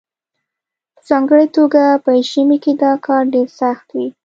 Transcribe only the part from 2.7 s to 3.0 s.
دا